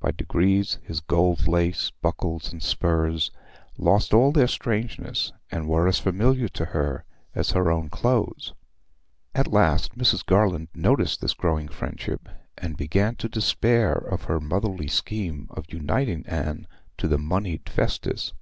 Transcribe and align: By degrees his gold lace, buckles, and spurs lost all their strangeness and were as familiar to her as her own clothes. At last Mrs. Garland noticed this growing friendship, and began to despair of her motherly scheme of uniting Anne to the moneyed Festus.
By 0.00 0.10
degrees 0.10 0.78
his 0.82 1.00
gold 1.00 1.46
lace, 1.46 1.90
buckles, 2.00 2.50
and 2.50 2.62
spurs 2.62 3.30
lost 3.76 4.14
all 4.14 4.32
their 4.32 4.46
strangeness 4.46 5.34
and 5.50 5.68
were 5.68 5.86
as 5.86 5.98
familiar 5.98 6.48
to 6.48 6.64
her 6.72 7.04
as 7.34 7.50
her 7.50 7.70
own 7.70 7.90
clothes. 7.90 8.54
At 9.34 9.52
last 9.52 9.98
Mrs. 9.98 10.24
Garland 10.24 10.68
noticed 10.74 11.20
this 11.20 11.34
growing 11.34 11.68
friendship, 11.68 12.26
and 12.56 12.74
began 12.78 13.16
to 13.16 13.28
despair 13.28 13.92
of 13.92 14.22
her 14.22 14.40
motherly 14.40 14.88
scheme 14.88 15.46
of 15.50 15.70
uniting 15.70 16.24
Anne 16.24 16.66
to 16.96 17.06
the 17.06 17.18
moneyed 17.18 17.68
Festus. 17.68 18.32